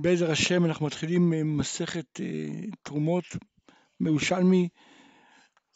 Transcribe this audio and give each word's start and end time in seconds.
בעזר 0.00 0.30
השם 0.30 0.64
אנחנו 0.64 0.86
מתחילים 0.86 1.56
מסכת 1.58 2.20
תרומות 2.82 3.24
מירושלמי, 4.00 4.68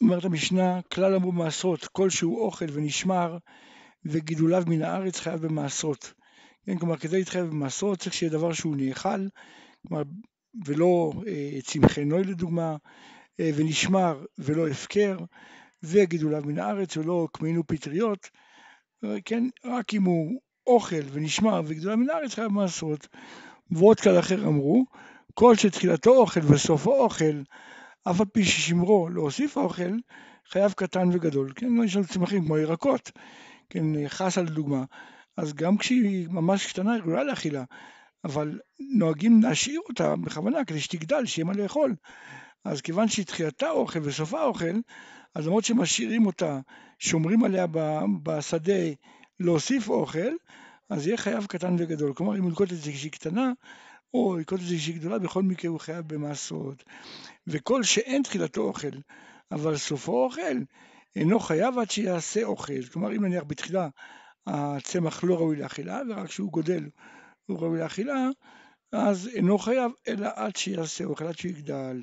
אומרת 0.01 0.25
המשנה, 0.25 0.81
כלל 0.93 1.15
אמרו 1.15 1.31
מעשרות, 1.31 1.85
כל 1.85 2.09
שהוא 2.09 2.39
אוכל 2.39 2.65
ונשמר 2.73 3.37
וגידוליו 4.05 4.63
מן 4.67 4.81
הארץ 4.81 5.19
חייב 5.19 5.41
במעשרות. 5.41 6.13
כן, 6.65 6.79
כלומר 6.79 6.97
כדי 6.97 7.17
להתחייב 7.17 7.45
במעשרות 7.45 7.99
צריך 7.99 8.13
שיהיה 8.13 8.31
דבר 8.31 8.53
שהוא 8.53 8.75
נאכל, 8.75 9.27
כלומר, 9.87 10.03
ולא 10.65 11.13
אה, 11.27 11.59
צמחי 11.63 12.05
נוי 12.05 12.23
לדוגמה, 12.23 12.75
אה, 13.39 13.49
ונשמר 13.55 14.25
ולא 14.37 14.67
הפקר, 14.67 15.17
וגידוליו 15.83 16.41
מן 16.45 16.59
הארץ 16.59 16.97
ולא 16.97 17.27
קמין 17.31 17.57
ופטריות, 17.57 18.29
כן, 19.25 19.43
רק 19.65 19.93
אם 19.93 20.03
הוא 20.03 20.41
אוכל 20.67 21.01
ונשמר 21.11 21.61
וגידוליו 21.65 21.97
מן 21.97 22.09
הארץ 22.09 22.33
חייב 22.33 22.47
במעשרות. 22.47 23.07
ועוד 23.71 23.99
כלל 23.99 24.19
אחר 24.19 24.47
אמרו, 24.47 24.85
כל 25.33 25.55
שתחילתו 25.55 26.15
אוכל 26.15 26.39
וסופו 26.53 26.95
אוכל, 27.03 27.41
אף 28.03 28.19
על 28.19 28.25
פי 28.25 28.45
ששמרו 28.45 29.09
להוסיף 29.09 29.57
האוכל, 29.57 29.91
חייב 30.49 30.71
קטן 30.71 31.09
וגדול. 31.11 31.51
כן, 31.55 31.83
יש 31.85 31.95
לנו 31.95 32.07
צמחים 32.07 32.45
כמו 32.45 32.57
ירקות, 32.57 33.11
כן, 33.69 34.07
חסה 34.07 34.41
לדוגמה, 34.41 34.83
אז 35.37 35.53
גם 35.53 35.77
כשהיא 35.77 36.27
ממש 36.29 36.65
קטנה 36.65 36.93
היא 36.93 37.01
ראויה 37.01 37.23
לאכילה, 37.23 37.63
אבל 38.23 38.59
נוהגים 38.79 39.41
להשאיר 39.43 39.81
אותה 39.89 40.15
בכוונה 40.15 40.65
כדי 40.65 40.79
שתגדל, 40.79 41.25
שיהיה 41.25 41.45
מה 41.45 41.53
לאכול. 41.53 41.95
אז 42.65 42.81
כיוון 42.81 43.07
שהיא 43.07 43.25
תחילתה 43.25 43.69
אוכל 43.69 43.99
וסופה 44.03 44.43
אוכל, 44.43 44.75
אז 45.35 45.47
למרות 45.47 45.63
שמשאירים 45.63 46.25
אותה, 46.25 46.59
שומרים 46.99 47.43
עליה 47.43 47.65
בשדה 48.23 48.83
להוסיף 49.39 49.89
אוכל, 49.89 50.33
אז 50.89 51.07
יהיה 51.07 51.17
חייב 51.17 51.45
קטן 51.45 51.75
וגדול. 51.79 52.13
כלומר, 52.13 52.37
אם 52.37 52.41
הוא 52.41 52.49
ילקוט 52.49 52.71
את 52.71 52.77
זה 52.77 52.91
כשהיא 52.91 53.11
קטנה, 53.11 53.51
או 54.13 54.39
ילקוט 54.39 54.59
את 54.59 54.65
זה 54.65 54.75
כשהיא 54.75 54.95
גדולה, 54.95 55.19
בכל 55.19 55.43
מקרה 55.43 55.71
הוא 55.71 55.79
חייב 55.79 56.07
במעשרות. 56.07 56.83
וכל 57.47 57.83
שאין 57.83 58.23
תחילתו 58.23 58.61
אוכל, 58.61 58.97
אבל 59.51 59.77
סופו 59.77 60.23
אוכל, 60.25 60.57
אינו 61.15 61.39
חייב 61.39 61.77
עד 61.77 61.91
שיעשה 61.91 62.43
אוכל. 62.43 62.85
כלומר, 62.91 63.15
אם 63.15 63.25
נניח 63.25 63.43
בתחילה 63.47 63.89
הצמח 64.47 65.23
לא 65.23 65.35
ראוי 65.35 65.55
לאכילה, 65.55 66.01
ורק 66.09 66.27
כשהוא 66.27 66.51
גודל 66.51 66.89
הוא 67.45 67.59
ראוי 67.59 67.79
לאכילה, 67.79 68.29
אז 68.91 69.27
אינו 69.27 69.57
חייב, 69.57 69.91
אלא 70.07 70.29
עד 70.35 70.55
שיעשה 70.55 71.03
אוכל, 71.03 71.27
עד 71.27 71.37
שיגדל. 71.37 72.01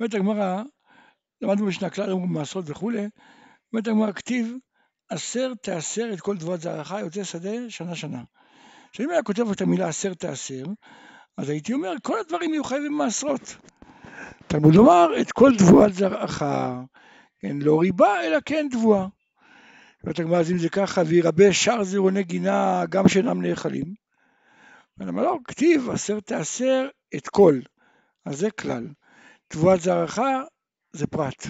אומרת 0.00 0.14
הגמרא, 0.14 0.62
למדנו 1.40 1.66
משנה 1.66 1.90
כלל, 1.90 2.10
אמרו 2.10 2.26
מעשרות 2.26 2.64
וכולי, 2.68 3.08
אומרת 3.72 3.86
הגמרא, 3.86 4.12
כתיב 4.12 4.56
עשר 5.10 5.52
תעשר 5.62 6.10
את 6.12 6.20
כל 6.20 6.36
תבואת 6.36 6.60
זרעך 6.60 6.94
יוצא 7.00 7.24
שדה 7.24 7.50
שנה 7.68 7.94
שנה. 7.94 8.22
עכשיו 8.90 9.06
אם 9.06 9.10
היה 9.10 9.22
כותב 9.22 9.50
את 9.50 9.60
המילה 9.60 9.88
עשר 9.88 10.14
תעשר, 10.14 10.64
אז 11.36 11.48
הייתי 11.48 11.72
אומר 11.72 11.92
כל 12.02 12.20
הדברים 12.20 12.54
יהיו 12.54 12.64
חייבים 12.64 12.92
מעשרות. 12.92 13.56
תלמוד 14.46 14.74
לומר 14.74 15.20
את 15.20 15.32
כל 15.32 15.52
תבואת 15.58 15.94
זרעך, 15.94 16.42
כן, 17.38 17.56
לא 17.60 17.80
ריבה 17.80 18.22
אלא 18.22 18.38
כן 18.46 18.68
תבואה. 18.70 19.06
אומרת 20.22 20.46
אם 20.50 20.58
זה 20.58 20.68
ככה 20.68 21.02
וירבה 21.06 21.52
שאר 21.52 21.84
זירוני 21.84 22.22
גינה 22.22 22.84
גם 22.90 23.08
שאינם 23.08 23.42
נאכלים. 23.42 23.94
למה 25.00 25.22
לא? 25.22 25.38
כתיב 25.44 25.90
עשר 25.90 26.20
תעשר 26.20 26.88
את 27.16 27.28
כל, 27.28 27.60
אז 28.26 28.38
זה 28.38 28.50
כלל. 28.50 28.88
תבואת 29.48 29.80
זרעך 29.80 30.18
זה 30.92 31.06
פרט. 31.06 31.46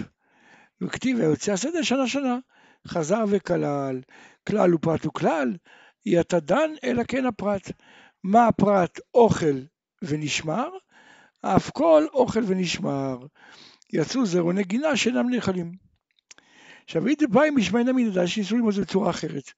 וכתיב 0.81 1.19
היוצא 1.19 1.51
השדה 1.53 1.83
שנה 1.83 2.07
שנה. 2.07 2.37
חזר 2.87 3.23
וכלל, 3.29 4.01
כלל 4.47 4.75
ופרט 4.75 5.05
וכלל, 5.05 5.53
אתה 6.19 6.39
דן 6.39 6.71
אלא 6.83 7.03
כן 7.03 7.25
הפרט. 7.25 7.71
מה 8.23 8.47
הפרט? 8.47 8.99
אוכל 9.13 9.61
ונשמר, 10.01 10.69
אף 11.41 11.69
כל 11.69 12.05
אוכל 12.13 12.43
ונשמר. 12.47 13.17
יצאו 13.93 14.25
זרוני 14.25 14.63
גינה 14.63 14.95
שאינם 14.95 15.29
נאכלים. 15.29 15.71
עכשיו, 16.83 17.07
איתי 17.07 17.27
בא 17.27 17.41
עם 17.41 17.55
משמעינא 17.57 17.91
מנדע 17.91 18.27
שניסו 18.27 18.55
ללמוד 18.55 18.69
את 18.69 18.75
זה 18.75 18.81
בצורה 18.81 19.09
אחרת. 19.09 19.51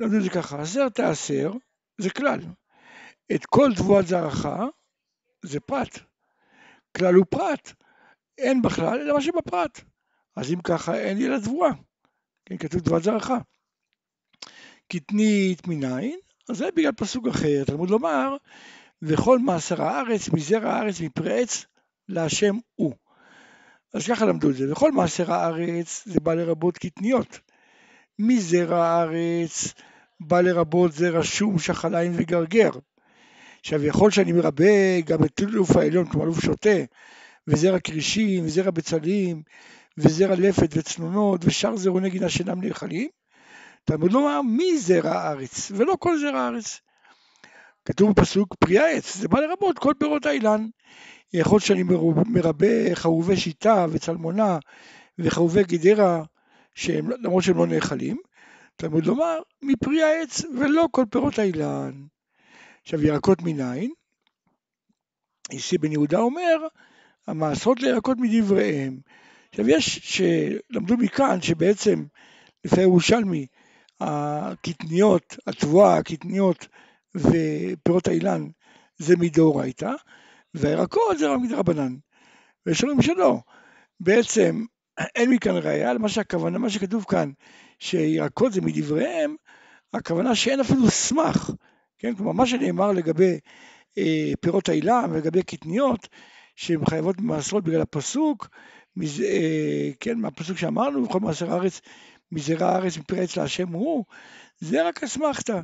למדו 0.00 0.16
את 0.16 0.22
זה 0.22 0.30
ככה, 0.30 0.60
עשר 0.60 0.88
תעשר 0.88 1.52
זה 2.00 2.10
כלל. 2.10 2.40
את 3.34 3.46
כל 3.46 3.70
תבואת 3.76 4.06
זרעך 4.06 4.48
זה 5.42 5.60
פרט. 5.60 5.98
כלל 6.96 7.14
הוא 7.14 7.26
פרט. 7.30 7.72
אין 8.38 8.62
בכלל 8.62 9.00
אלא 9.00 9.14
מה 9.14 9.20
שבפרט. 9.20 9.80
אז 10.36 10.52
אם 10.52 10.60
ככה 10.60 10.98
אין 10.98 11.18
לי 11.18 11.28
לתבואה. 11.28 11.70
כן, 12.50 12.56
כתוב 12.56 12.80
תבואת 12.80 13.02
זרעך. 13.02 13.30
קטנית 14.92 15.66
מניין, 15.66 16.18
אז 16.48 16.56
זה 16.56 16.68
בגלל 16.76 16.92
פסוק 16.92 17.26
אחר, 17.28 17.64
תלמוד 17.66 17.90
לומר, 17.90 18.36
וכל 19.02 19.38
מעשר 19.38 19.82
הארץ, 19.82 20.28
מזרע 20.28 20.72
הארץ, 20.72 21.00
מפרי 21.00 21.42
עץ, 21.42 21.64
להשם 22.08 22.58
הוא. 22.74 22.94
אז 23.94 24.06
ככה 24.06 24.24
למדו 24.26 24.50
את 24.50 24.56
זה, 24.56 24.72
וכל 24.72 24.92
מעשר 24.92 25.32
הארץ 25.32 26.02
זה 26.06 26.20
בא 26.20 26.34
לרבות 26.34 26.78
קטניות. 26.78 27.40
מזרע 28.18 28.86
הארץ 28.86 29.74
בא 30.20 30.40
לרבות 30.40 30.92
זרע 30.92 31.22
שום, 31.22 31.58
שחליים 31.58 32.12
וגרגר. 32.16 32.70
עכשיו 33.60 33.84
יכול 33.84 34.10
שאני 34.10 34.32
מרבה 34.32 35.00
גם 35.00 35.24
את 35.24 35.40
אלוף 35.40 35.76
העליון, 35.76 36.08
כלומר 36.08 36.24
אלוף 36.24 36.40
שוטה, 36.40 36.78
וזרע 37.46 37.80
כרישים, 37.80 38.44
וזרע 38.44 38.70
בצלים, 38.70 39.42
וזרע 39.98 40.34
לפת 40.34 40.68
וצנונות 40.76 41.40
ושאר 41.44 41.76
זרעוני 41.76 42.10
גינה 42.10 42.28
שאינם 42.28 42.60
נאכלים, 42.60 43.08
תלמוד 43.84 44.12
לומר 44.12 44.42
מי 44.42 44.78
זרע 44.78 45.10
הארץ, 45.10 45.70
ולא 45.74 45.96
כל 45.98 46.18
זרע 46.18 46.40
הארץ. 46.40 46.80
כתוב 47.84 48.10
בפסוק 48.10 48.54
פרי 48.54 48.78
העץ, 48.78 49.16
זה 49.16 49.28
בא 49.28 49.40
לרבות 49.40 49.78
כל 49.78 49.94
פירות 49.98 50.26
האילן. 50.26 50.66
יכול 51.32 51.60
שאני 51.60 51.82
מרבה 52.26 52.94
חרובי 52.94 53.36
שיטה 53.36 53.86
וצלמונה 53.90 54.58
וחרובי 55.18 55.62
גדרה, 55.62 56.22
שהם, 56.74 57.10
למרות 57.10 57.44
שהם 57.44 57.56
לא 57.56 57.66
נאכלים, 57.66 58.16
תלמוד 58.76 59.06
לומר 59.06 59.38
מפרי 59.62 60.02
העץ 60.02 60.44
ולא 60.58 60.86
כל 60.90 61.04
פירות 61.10 61.38
האילן. 61.38 61.92
עכשיו 62.82 63.02
ירקות 63.02 63.42
מניין, 63.42 63.90
איסי 65.50 65.78
בן 65.78 65.92
יהודה 65.92 66.18
אומר, 66.18 66.66
המעשרות 67.26 67.80
לירקות 67.80 68.16
מדבריהם. 68.20 69.00
עכשיו 69.50 69.68
יש 69.68 69.98
שלמדו 69.98 70.96
מכאן 70.96 71.42
שבעצם 71.42 72.04
לפי 72.64 72.80
ירושלמי 72.80 73.46
הקטניות, 74.00 75.36
התבואה, 75.46 75.96
הקטניות 75.96 76.68
ופירות 77.14 78.08
האילן 78.08 78.48
זה 78.98 79.16
מדאורייתא 79.16 79.92
והירקות 80.54 81.18
זה 81.18 81.28
רק 81.28 81.40
מדרבנן. 81.42 81.96
ויש 82.66 82.84
לנו 82.84 82.96
משלו. 82.96 83.40
בעצם 84.00 84.64
אין 85.16 85.30
מכאן 85.30 85.56
ראייה 85.56 85.92
למה 85.94 86.08
שהכוונה, 86.08 86.58
מה 86.58 86.70
שכתוב 86.70 87.04
כאן 87.08 87.30
שירקות 87.78 88.52
זה 88.52 88.60
מדבריהם, 88.60 89.36
הכוונה 89.94 90.34
שאין 90.34 90.60
אפילו 90.60 90.90
סמך, 90.90 91.50
כן? 91.98 92.14
כלומר 92.14 92.32
מה 92.32 92.46
שנאמר 92.46 92.92
לגבי 92.92 93.38
אה, 93.98 94.32
פירות 94.40 94.68
האילן 94.68 95.10
ולגבי 95.10 95.42
קטניות 95.42 96.08
שהן 96.60 96.86
חייבות 96.86 97.16
במעשרות 97.16 97.64
בגלל 97.64 97.80
הפסוק, 97.80 98.48
מזה, 98.96 99.24
אה, 99.24 99.90
כן, 100.00 100.18
מהפסוק 100.18 100.58
שאמרנו, 100.58 101.04
בכל 101.04 101.20
מעשר 101.20 101.52
הארץ, 101.52 101.80
מזרע 102.32 102.68
הארץ 102.68 102.98
מפרי 102.98 103.20
עץ 103.20 103.36
להשם 103.36 103.68
הוא, 103.68 104.04
זה 104.58 104.88
רק 104.88 105.02
אסמכתא. 105.02 105.60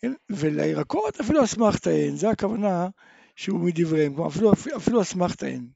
כן? 0.00 0.12
ולירקות 0.30 1.20
אפילו 1.20 1.44
אסמכתא 1.44 1.88
אין, 1.88 2.16
זה 2.16 2.30
הכוונה 2.30 2.88
שהוא 3.36 3.60
מדבריהם, 3.60 4.14
כלומר 4.14 4.28
אפילו, 4.28 4.52
אפילו 4.76 5.02
אסמכתא 5.02 5.44
אין. 5.44 5.68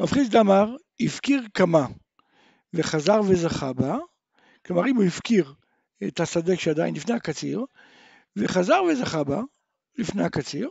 רב 0.00 0.10
חיסדא 0.10 0.40
אמר, 0.40 0.76
הפקיר 1.00 1.42
כמה 1.54 1.86
וחזר 2.74 3.20
וזכה 3.28 3.72
בה, 3.72 3.96
כלומר 4.66 4.86
אם 4.86 4.96
הוא 4.96 5.04
הפקיר 5.04 5.54
את 6.06 6.20
השדה 6.20 6.56
שעדיין 6.56 6.94
לפני 6.94 7.14
הקציר, 7.14 7.64
וחזר 8.36 8.82
וזכה 8.82 9.24
בה 9.24 9.42
לפני 9.98 10.24
הקציר, 10.24 10.68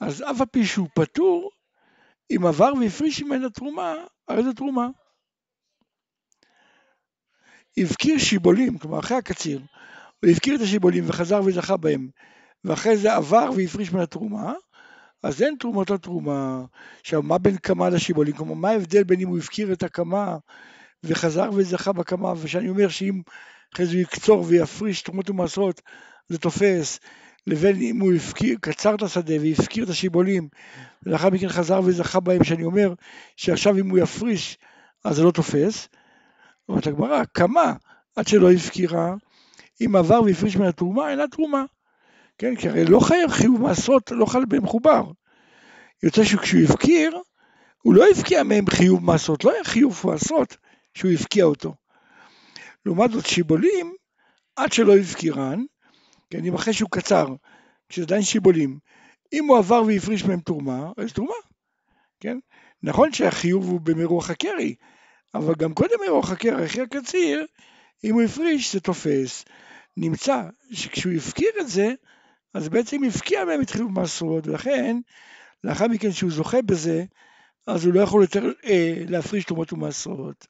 אז 0.00 0.22
אף 0.22 0.40
על 0.40 0.46
פי 0.46 0.66
שהוא 0.66 0.88
פטור, 0.94 1.50
אם 2.30 2.46
עבר 2.46 2.72
והפריש 2.80 3.22
ממנה 3.22 3.50
תרומה, 3.50 3.94
הרי 4.28 4.42
זו 4.44 4.52
תרומה. 4.52 4.88
הבקיר 7.78 8.18
שיבולים, 8.18 8.78
כלומר 8.78 8.98
אחרי 8.98 9.16
הקציר, 9.16 9.60
הוא 10.20 10.30
הבקיר 10.30 10.54
את 10.54 10.60
השיבולים 10.60 11.04
וחזר 11.06 11.40
וזכה 11.44 11.76
בהם, 11.76 12.08
ואחרי 12.64 12.96
זה 12.96 13.14
עבר 13.14 13.50
והפריש 13.56 13.92
ממנה 13.92 14.06
תרומה, 14.06 14.52
אז 15.22 15.42
אין 15.42 15.56
תרומות 15.60 15.90
לתרומה. 15.90 16.64
עכשיו, 17.00 17.22
מה 17.22 17.38
בין 17.38 17.56
קמה 17.56 17.88
לשיבולים? 17.90 18.36
כלומר, 18.36 18.54
מה 18.54 18.70
ההבדל 18.70 19.04
בין 19.04 19.20
אם 19.20 19.28
הוא 19.28 19.38
הפקיר 19.38 19.72
את 19.72 19.82
הקמה 19.82 20.36
וחזר 21.04 21.50
וזכה 21.54 21.92
בקמה, 21.92 22.32
ושאני 22.36 22.68
אומר 22.68 22.88
שאם 22.88 23.22
אחרי 23.74 23.86
זה 23.86 23.92
הוא 23.92 24.00
יקצור 24.00 24.44
ויפריש 24.48 25.02
תרומות 25.02 25.30
ומעשרות, 25.30 25.80
זה 26.28 26.38
תופס, 26.38 27.00
לבין 27.46 27.76
אם 27.80 28.00
הוא 28.00 28.14
הפקיר, 28.14 28.56
קצר 28.60 28.94
את 28.94 29.02
השדה 29.02 29.34
והפקיר 29.40 29.84
את 29.84 29.88
השיבולים 29.88 30.48
ולאחר 31.02 31.30
מכן 31.30 31.48
חזר 31.48 31.80
וזכה 31.84 32.20
בהם, 32.20 32.44
שאני 32.44 32.64
אומר 32.64 32.94
שעכשיו 33.36 33.78
אם 33.78 33.90
הוא 33.90 33.98
יפריש 33.98 34.58
אז 35.04 35.16
זה 35.16 35.22
לא 35.22 35.30
תופס. 35.30 35.88
אומרת 36.68 36.86
הגמרא, 36.86 37.22
כמה 37.34 37.72
עד 38.16 38.26
שלא 38.28 38.52
הפקירה, 38.52 39.14
אם 39.80 39.96
עבר 39.96 40.22
והפריש 40.22 40.56
מן 40.56 40.66
התרומה, 40.66 41.10
אינה 41.10 41.28
תרומה. 41.28 41.64
כן, 42.38 42.56
כי 42.56 42.68
הרי 42.68 42.84
לא 42.84 43.00
חייב 43.00 43.30
חיוב 43.30 43.60
מעשרות, 43.60 44.10
לא 44.10 44.26
חל 44.26 44.44
בהם 44.44 44.66
חובר. 44.66 45.04
יוצא 46.02 46.24
שכשהוא 46.24 46.62
הפקיר, 46.64 47.18
הוא 47.82 47.94
לא 47.94 48.06
הפקיע 48.10 48.42
מהם 48.42 48.70
חיוב 48.70 49.04
מעשרות, 49.04 49.44
לא 49.44 49.52
היה 49.52 49.64
חיוב 49.64 50.02
מעשרות 50.04 50.56
שהוא 50.94 51.10
הפקיע 51.10 51.44
אותו. 51.44 51.74
לעומת 52.86 53.10
זאת 53.10 53.26
שיבולים, 53.26 53.94
עד 54.56 54.72
שלא 54.72 54.96
הפקירן, 54.96 55.64
כן, 56.34 56.44
אם 56.44 56.54
אחרי 56.54 56.72
שהוא 56.72 56.90
קצר, 56.90 57.26
כשזה 57.88 58.04
עדיין 58.04 58.22
שיבולים, 58.22 58.78
אם 59.32 59.44
הוא 59.44 59.58
עבר 59.58 59.82
והפריש 59.86 60.24
מהם 60.24 60.40
תרומה, 60.40 60.92
אז 60.96 61.12
תרומה, 61.12 61.34
כן? 62.20 62.38
נכון 62.82 63.12
שהחיוב 63.12 63.68
הוא 63.68 63.80
במרוח 63.80 64.30
הקרי, 64.30 64.74
אבל 65.34 65.54
גם 65.58 65.74
קודם 65.74 65.96
מרוח 66.06 66.30
הקרי, 66.30 66.66
אחרי 66.66 66.82
הקציר, 66.82 67.46
אם 68.04 68.14
הוא 68.14 68.22
הפריש 68.22 68.72
זה 68.72 68.80
תופס. 68.80 69.44
נמצא 69.96 70.42
שכשהוא 70.72 71.12
הפקיר 71.12 71.50
את 71.60 71.68
זה, 71.68 71.94
אז 72.54 72.68
בעצם 72.68 73.04
הפקיע 73.04 73.44
מהם 73.44 73.62
את 73.62 73.70
חיוב 73.70 73.92
מעשרות, 73.92 74.46
ולכן 74.46 74.96
לאחר 75.64 75.88
מכן 75.88 76.12
שהוא 76.12 76.30
זוכה 76.30 76.62
בזה, 76.62 77.04
אז 77.66 77.84
הוא 77.84 77.94
לא 77.94 78.00
יכול 78.00 78.22
יותר 78.22 78.52
אה, 78.64 78.94
להפריש 79.08 79.44
תרומות 79.44 79.72
ומעשרות. 79.72 80.46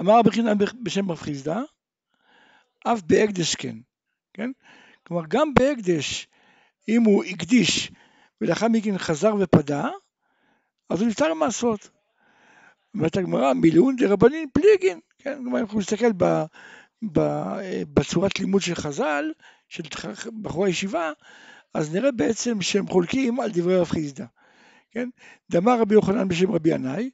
אמר 0.00 0.18
רבי 0.18 0.30
חינן 0.30 0.58
בשם 0.82 1.10
רב 1.10 1.18
חיסדא, 1.18 1.60
אף 2.86 3.02
בהקדש 3.06 3.54
כן, 3.54 3.76
כן? 4.34 4.50
כלומר 5.06 5.22
גם 5.28 5.54
בהקדש, 5.54 6.28
אם 6.88 7.02
הוא 7.02 7.24
הקדיש 7.24 7.92
ולאחר 8.40 8.68
מכן 8.68 8.98
חזר 8.98 9.34
ופדה, 9.40 9.88
אז 10.90 11.00
הוא 11.00 11.08
נפטר 11.08 11.34
ממעשרות. 11.34 11.90
אומרת 12.94 13.16
הגמרא, 13.16 13.52
מילאון 13.52 13.96
דרבנין 13.96 14.48
פליגין, 14.52 15.00
כן? 15.18 15.38
כלומר 15.42 15.58
אם 15.58 15.64
אנחנו 15.64 15.78
נסתכל 15.78 16.12
ב, 16.16 16.24
ב, 17.02 17.18
אה, 17.18 17.82
בצורת 17.94 18.40
לימוד 18.40 18.62
של 18.62 18.74
חז"ל, 18.74 19.32
של 19.68 19.82
בחורי 20.42 20.68
הישיבה, 20.68 21.12
אז 21.74 21.94
נראה 21.94 22.12
בעצם 22.12 22.62
שהם 22.62 22.86
חולקים 22.88 23.40
על 23.40 23.50
דברי 23.50 23.76
רב 23.76 23.88
חיסדא, 23.88 24.24
כן? 24.90 25.08
דאמר 25.50 25.80
רבי 25.80 25.94
יוחנן 25.94 26.28
בשם 26.28 26.52
רבי 26.52 26.70
ינאי, 26.74 27.10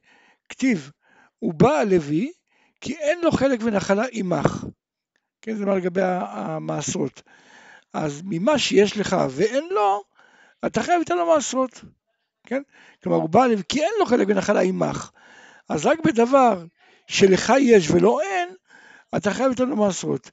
כתיב, 0.49 0.91
הוא 1.39 1.53
בא 1.53 1.71
הלוי 1.71 2.31
כי 2.81 2.93
אין 2.93 3.21
לו 3.21 3.31
חלק 3.31 3.59
ונחלה 3.63 4.03
עמך. 4.11 4.65
כן, 5.41 5.55
זה 5.55 5.65
מה 5.65 5.75
לגבי 5.75 6.01
המעשרות. 6.03 7.21
אז 7.93 8.21
ממה 8.25 8.59
שיש 8.59 8.97
לך 8.97 9.15
ואין 9.29 9.63
לו, 9.71 10.03
אתה 10.65 10.83
חייב 10.83 11.01
לתת 11.01 11.11
לו 11.11 11.33
מעשרות. 11.33 11.81
כן? 12.47 12.61
כלומר, 13.03 13.17
הוא 13.17 13.29
בא 13.29 13.45
כי 13.69 13.81
אין 13.81 13.91
לו 13.99 14.05
חלק 14.05 14.27
ונחלה 14.29 14.61
עמך. 14.61 15.11
אז 15.69 15.85
רק 15.85 15.99
בדבר 16.05 16.65
שלך 17.07 17.53
יש 17.59 17.91
ולא 17.91 18.21
אין, 18.21 18.49
אתה 19.17 19.33
חייב 19.33 19.51
לתת 19.51 19.59
לו 19.59 19.75
מעשרות. 19.75 20.31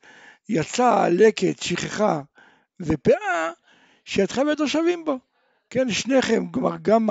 יצא 0.49 1.09
לקט, 1.09 1.63
שכחה 1.63 2.21
ופאה, 2.81 3.51
שידכם 4.05 4.47
ותושבים 4.53 5.05
בו. 5.05 5.19
כן, 5.71 5.91
שניכם, 5.91 6.47
כלומר, 6.47 6.77
גם, 6.83 7.09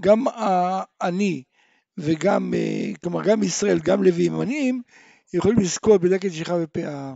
גם 0.00 0.24
אני 1.02 1.42
וגם, 1.98 2.54
אה, 2.54 2.92
כלומר 3.02 3.22
גם 3.22 3.42
ישראל, 3.42 3.78
גם 3.78 4.02
לוי 4.02 4.22
ימנים, 4.22 4.82
יכולים 5.34 5.58
לזכות 5.58 6.00
בלקט 6.00 6.32
שכחה 6.32 6.54
ופאה, 6.62 7.14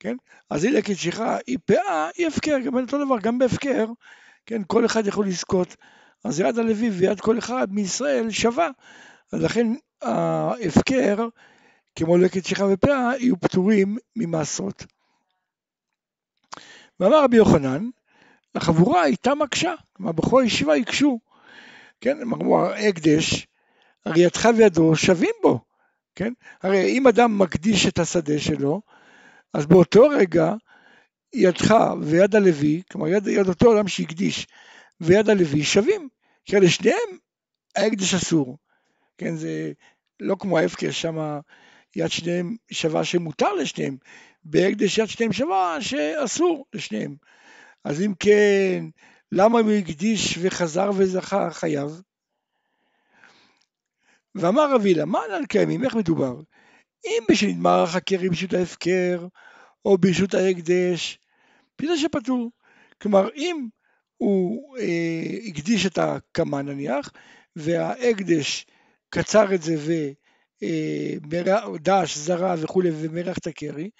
כן? 0.00 0.16
אז 0.50 0.64
היא 0.64 0.72
לקט 0.72 0.96
שכחה, 0.96 1.36
היא 1.46 1.58
פאה, 1.64 2.08
היא 2.16 2.26
הפקר, 2.26 2.58
גם 2.58 2.74
אותו 2.74 3.04
דבר, 3.04 3.18
גם 3.18 3.38
בהפקר, 3.38 3.86
כן, 4.46 4.62
כל 4.66 4.86
אחד 4.86 5.06
יכול 5.06 5.26
לזכות. 5.26 5.76
אז 6.24 6.40
יד 6.40 6.58
הלוי 6.58 6.90
ויד 6.90 7.20
כל 7.20 7.38
אחד 7.38 7.72
מישראל 7.72 8.30
שווה, 8.30 8.68
אז 9.32 9.42
לכן 9.42 9.66
ההפקר, 10.02 11.28
כמו 11.96 12.16
לקט 12.16 12.46
שכחה 12.46 12.64
ופאה, 12.72 13.12
יהיו 13.18 13.40
פטורים 13.40 13.96
ממעשרות. 14.16 14.86
ואמר 17.00 17.24
רבי 17.24 17.36
יוחנן, 17.36 17.88
החבורה 18.54 19.02
הייתה 19.02 19.34
מקשה, 19.34 19.74
כלומר 19.92 20.12
בכל 20.12 20.42
ישיבה 20.46 20.74
הקשו, 20.74 21.20
כן, 22.00 22.20
אמרו 22.22 22.60
ההקדש, 22.60 23.46
הרי 24.06 24.20
ידך 24.20 24.48
וידו 24.56 24.96
שווים 24.96 25.34
בו, 25.42 25.60
כן? 26.14 26.32
הרי 26.62 26.98
אם 26.98 27.06
אדם 27.06 27.38
מקדיש 27.38 27.86
את 27.86 27.98
השדה 27.98 28.38
שלו, 28.38 28.82
אז 29.54 29.66
באותו 29.66 30.08
רגע 30.08 30.52
ידך 31.34 31.74
ויד 32.02 32.36
הלוי, 32.36 32.82
כלומר 32.90 33.08
יד, 33.08 33.26
יד 33.26 33.48
אותו 33.48 33.66
עולם 33.66 33.88
שהקדיש 33.88 34.46
ויד 35.00 35.30
הלוי 35.30 35.64
שווים, 35.64 36.08
כי 36.44 36.56
לשניהם 36.56 37.18
ההקדש 37.76 38.14
אסור, 38.14 38.58
כן? 39.18 39.36
זה 39.36 39.72
לא 40.20 40.36
כמו 40.38 40.58
ההפקר, 40.58 40.90
שם 40.90 41.38
יד 41.96 42.10
שניהם 42.10 42.56
שווה 42.70 43.04
שמותר 43.04 43.52
לשניהם, 43.52 43.96
בהקדש 44.44 44.98
יד 44.98 45.06
שניהם 45.06 45.32
שווה 45.32 45.76
שאסור 45.80 46.66
לשניהם. 46.72 47.16
אז 47.84 48.00
אם 48.00 48.12
כן, 48.20 48.84
למה 49.32 49.60
אם 49.60 49.64
הוא 49.64 49.74
הקדיש 49.74 50.38
וחזר 50.42 50.90
וזכה 50.96 51.50
חייב? 51.50 52.00
ואמר 54.34 54.74
רבי 54.74 54.88
הילה, 54.88 55.04
מה 55.04 55.18
ענן 55.24 55.46
קיימים, 55.46 55.84
איך 55.84 55.94
מדובר? 55.94 56.40
אם 57.04 57.22
מערך 57.58 57.94
הקרי 57.94 58.28
ברשות 58.28 58.52
ההפקר, 58.52 59.26
או 59.84 59.98
ברשות 59.98 60.34
ההקדש, 60.34 61.18
פתאום 61.76 61.96
שפטור. 61.96 62.50
כלומר, 63.02 63.28
אם 63.36 63.68
הוא 64.16 64.76
אה, 64.78 65.48
הקדיש 65.48 65.86
את 65.86 65.98
הקמה 65.98 66.62
נניח, 66.62 67.10
וההקדש 67.56 68.66
קצר 69.10 69.54
את 69.54 69.62
זה 69.62 69.74
ודש, 71.30 71.88
אה, 71.88 72.04
זרה 72.24 72.54
וכולי, 72.58 72.90
ומרח 72.92 73.38
את 73.38 73.46
הקרי, 73.46 73.90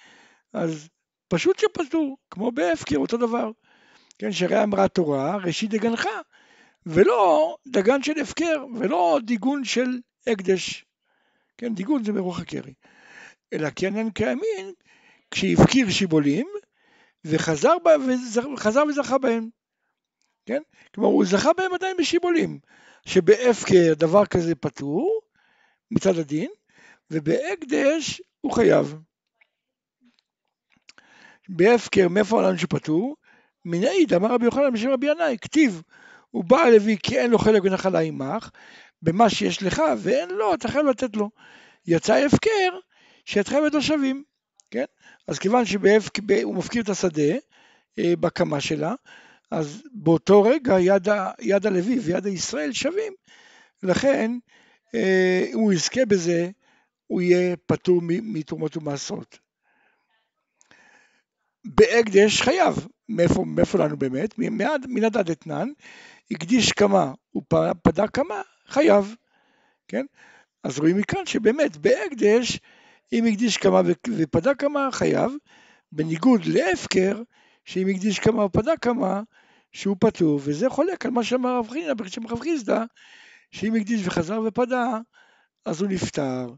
אז 0.53 0.89
פשוט 1.27 1.59
שפטור, 1.59 2.17
כמו 2.29 2.51
בהפקר, 2.51 2.97
אותו 2.97 3.17
דבר. 3.17 3.51
כן, 4.17 4.31
שהרי 4.31 4.63
אמרה 4.63 4.87
תורה, 4.87 5.37
ראשית 5.37 5.69
דגנך, 5.69 6.07
ולא 6.85 7.55
דגן 7.67 8.03
של 8.03 8.19
הפקר, 8.21 8.65
ולא 8.79 9.19
דיגון 9.25 9.63
של 9.63 9.99
הקדש. 10.27 10.85
כן, 11.57 11.75
דיגון 11.75 12.03
זה 12.03 12.11
ברוח 12.11 12.39
הקרי. 12.39 12.73
אלא 13.53 13.69
קניין 13.69 14.09
קיימים 14.09 14.73
כשהפקיר 15.31 15.89
שיבולים 15.89 16.47
וחזר, 17.25 17.73
וחזר 18.53 18.83
וזכה 18.89 19.17
בהם. 19.17 19.49
כן? 20.45 20.61
כלומר 20.93 21.09
הוא 21.09 21.25
זכה 21.25 21.53
בהם 21.53 21.73
עדיין 21.73 21.97
בשיבולים. 21.97 22.59
שבהפקר 23.05 23.93
דבר 23.97 24.25
כזה 24.25 24.55
פטור 24.55 25.21
מצד 25.91 26.17
הדין, 26.19 26.51
ובהקדש 27.11 28.21
הוא 28.41 28.51
חייב. 28.51 28.95
בהפקר 31.49 32.07
מאיפה 32.09 32.35
העולם 32.35 32.57
שפטור? 32.57 33.15
מנעיד 33.65 34.13
אמר 34.13 34.31
רבי 34.33 34.45
יוחנן 34.45 34.73
בשם 34.73 34.89
רבי 34.89 35.07
ינאי, 35.11 35.37
כתיב 35.41 35.81
הוא 36.31 36.43
בא 36.43 36.65
לוי 36.65 36.97
כי 37.03 37.19
אין 37.19 37.31
לו 37.31 37.37
חלק 37.37 37.63
ונחלה 37.63 37.99
עמך, 37.99 38.49
במה 39.05 39.29
שיש 39.29 39.63
לך 39.63 39.81
ואין 39.97 40.29
לו, 40.29 40.53
אתה 40.53 40.67
חייב 40.67 40.85
לתת 40.85 41.15
לו. 41.15 41.29
יצא 41.87 42.13
הפקר, 42.13 42.79
שידכם 43.25 43.57
ותושבים, 43.67 44.23
כן? 44.71 44.85
אז 45.27 45.39
כיוון 45.39 45.65
שהוא 45.65 46.55
מפקיר 46.55 46.81
את 46.81 46.89
השדה 46.89 47.33
אה, 47.99 48.13
בקמה 48.19 48.61
שלה, 48.61 48.93
אז 49.51 49.83
באותו 49.93 50.43
רגע 50.43 50.79
יד, 50.79 51.09
ה, 51.09 51.31
יד 51.39 51.65
הלוי 51.65 51.99
ויד 51.99 52.25
הישראל 52.25 52.73
שווים, 52.73 53.13
לכן 53.83 54.31
אה, 54.95 55.45
אם 55.53 55.59
הוא 55.59 55.73
יזכה 55.73 56.05
בזה, 56.05 56.49
הוא 57.07 57.21
יהיה 57.21 57.55
פטור 57.65 58.01
מתרומות 58.03 58.77
ומעשרות. 58.77 59.39
בהקדש 61.65 62.41
חייב, 62.41 62.87
מאיפה, 63.09 63.43
מאיפה 63.45 63.77
לנו 63.77 63.97
באמת? 63.97 64.33
מן 64.87 65.03
הדד 65.03 65.29
אתנן, 65.29 65.69
הקדיש 66.31 66.71
כמה, 66.71 67.13
הוא 67.31 67.43
פדה 67.81 68.07
כמה, 68.07 68.41
חייב, 68.67 69.15
כן? 69.87 70.05
אז 70.63 70.79
רואים 70.79 70.97
מכאן 70.97 71.25
שבאמת 71.25 71.77
בהקדש, 71.77 72.59
אם 73.13 73.25
הקדיש 73.25 73.57
כמה 73.57 73.81
ופדה 74.17 74.55
כמה, 74.55 74.89
חייב, 74.91 75.31
בניגוד 75.91 76.45
להפקר, 76.45 77.21
שאם 77.65 77.87
הקדיש 77.87 78.19
כמה 78.19 78.45
ופדה 78.45 78.77
כמה, 78.77 79.21
שהוא 79.71 79.95
פטור, 79.99 80.39
וזה 80.43 80.69
חולק 80.69 81.05
על 81.05 81.11
מה 81.11 81.23
שאמר 81.23 81.57
רב 81.59 81.69
חיסדא, 81.69 81.93
בשם 81.93 82.27
רב 82.27 82.39
חיסדא, 82.39 82.83
שאם 83.51 83.75
הקדיש 83.75 84.07
וחזר 84.07 84.41
ופדה, 84.45 84.99
אז 85.65 85.81
הוא 85.81 85.89
נפטר. 85.89 86.53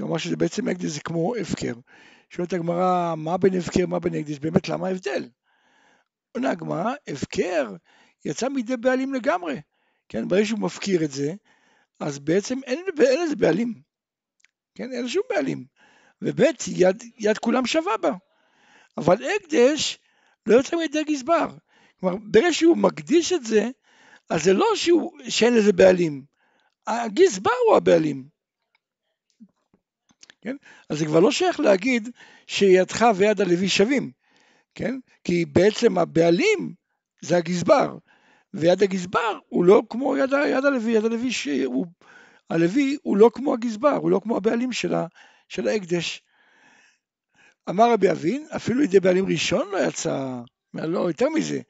אמר 0.00 0.18
שזה 0.18 0.36
בעצם 0.36 0.68
הקדיש 0.68 0.90
זה 0.90 1.00
כמו 1.00 1.36
הפקר. 1.36 1.74
שואלת 2.30 2.52
הגמרא, 2.52 3.14
מה 3.16 3.36
בין 3.36 3.54
הפקר, 3.54 3.86
מה 3.86 3.98
בין 3.98 4.14
הקדיש? 4.14 4.40
באמת, 4.40 4.68
למה 4.68 4.88
ההבדל? 4.88 5.28
עונה 6.32 6.50
הגמרא, 6.50 6.92
הפקר 7.08 7.74
יצא 8.24 8.48
מידי 8.48 8.76
בעלים 8.76 9.14
לגמרי. 9.14 9.60
כן, 10.08 10.28
ברגע 10.28 10.46
שהוא 10.46 10.60
מפקיר 10.60 11.04
את 11.04 11.10
זה, 11.10 11.34
אז 12.00 12.18
בעצם 12.18 12.58
אין, 12.66 12.84
לזה 13.24 13.36
בעלים. 13.36 13.74
כן, 14.74 14.92
אין 14.92 15.08
שום 15.08 15.22
בעלים. 15.30 15.64
ובאמת, 16.22 16.64
יד, 16.68 17.04
יד 17.18 17.38
כולם 17.38 17.66
שווה 17.66 17.96
בה. 17.96 18.12
אבל 18.98 19.16
הקדש 19.36 19.98
לא 20.46 20.54
יוצא 20.54 20.76
מידי 20.76 21.04
גזבר. 21.04 21.48
כלומר, 22.00 22.16
ברגע 22.30 22.52
שהוא 22.52 22.76
מקדיש 22.76 23.32
את 23.32 23.44
זה, 23.44 23.70
אז 24.30 24.44
זה 24.44 24.52
לא 24.52 24.66
שהוא, 24.74 25.12
שאין 25.28 25.54
לזה 25.54 25.72
בעלים. 25.72 26.24
הגזבר 26.86 27.50
הוא 27.66 27.76
הבעלים. 27.76 28.28
כן? 30.40 30.56
אז 30.90 30.98
זה 30.98 31.04
כבר 31.04 31.20
לא 31.20 31.30
שייך 31.30 31.60
להגיד 31.60 32.08
שידך 32.46 33.04
ויד 33.16 33.40
הלוי 33.40 33.68
שווים, 33.68 34.10
כן? 34.74 34.94
כי 35.24 35.44
בעצם 35.44 35.98
הבעלים 35.98 36.74
זה 37.20 37.36
הגזבר, 37.36 37.98
ויד 38.54 38.82
הגזבר 38.82 39.38
הוא 39.48 39.64
לא 39.64 39.82
כמו 39.90 40.16
יד, 40.16 40.32
יד 40.46 40.64
הלוי, 40.64 40.92
יד 40.92 41.04
הלוי 41.04 41.32
שהוא, 41.32 41.86
הלוי 42.50 42.96
הוא 43.02 43.16
לא 43.16 43.30
כמו 43.34 43.54
הגזבר, 43.54 43.96
הוא 43.96 44.10
לא 44.10 44.20
כמו 44.22 44.36
הבעלים 44.36 44.72
של, 44.72 44.94
ה, 44.94 45.06
של 45.48 45.68
ההקדש. 45.68 46.22
אמר 47.68 47.92
רבי 47.92 48.10
אבין, 48.10 48.46
אפילו 48.56 48.82
ידי 48.82 49.00
בעלים 49.00 49.26
ראשון 49.26 49.68
לא 49.72 49.78
יצא, 49.78 50.40
לא 50.74 50.98
יותר 50.98 51.28
מזה, 51.28 51.60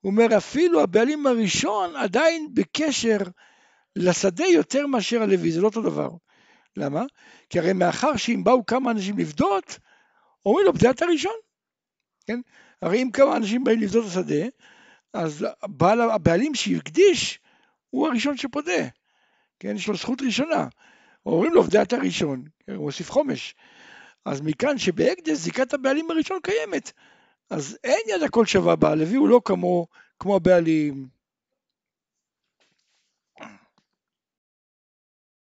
הוא 0.00 0.12
אומר 0.12 0.36
אפילו 0.36 0.82
הבעלים 0.82 1.26
הראשון 1.26 1.96
עדיין 1.96 2.48
בקשר 2.54 3.18
לשדה 3.96 4.46
יותר 4.46 4.86
מאשר 4.86 5.22
הלוי, 5.22 5.52
זה 5.52 5.60
לא 5.60 5.66
אותו 5.66 5.82
דבר. 5.82 6.10
למה? 6.76 7.04
כי 7.50 7.58
הרי 7.58 7.72
מאחר 7.72 8.16
שאם 8.16 8.44
באו 8.44 8.66
כמה 8.66 8.90
אנשים 8.90 9.18
לפדות, 9.18 9.78
אומרים 10.46 10.66
לו 10.66 10.72
בדעת 10.72 11.02
הראשון. 11.02 11.32
כן? 12.26 12.40
הרי 12.82 13.02
אם 13.02 13.10
כמה 13.10 13.36
אנשים 13.36 13.64
באים 13.64 13.80
לפדות 13.80 14.04
את 14.04 14.10
השדה, 14.10 14.46
אז 15.14 15.46
בעל, 15.66 16.00
הבעלים 16.00 16.54
שהקדיש 16.54 17.40
הוא 17.90 18.08
הראשון 18.08 18.36
שפודה. 18.36 18.88
כן? 19.58 19.76
יש 19.76 19.88
לו 19.88 19.96
זכות 19.96 20.22
ראשונה. 20.22 20.68
אומרים 21.26 21.54
לו 21.54 21.62
בדעת 21.62 21.92
הראשון, 21.92 22.44
כן? 22.66 22.74
הוא 22.74 22.84
מוסיף 22.84 23.10
חומש. 23.10 23.54
אז 24.24 24.40
מכאן 24.40 24.78
שבהקדש 24.78 25.36
זיקת 25.38 25.74
הבעלים 25.74 26.10
הראשון 26.10 26.38
קיימת. 26.42 26.92
אז 27.50 27.78
אין 27.84 28.00
יד 28.08 28.22
הכל 28.22 28.46
שווה 28.46 28.76
בה, 28.76 28.90
הלוי 28.90 29.16
הוא 29.16 29.28
לא 29.28 29.40
כמו, 29.44 29.86
כמו 30.20 30.36
הבעלים. 30.36 31.17